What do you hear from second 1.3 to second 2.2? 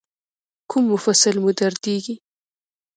مو دردیږي؟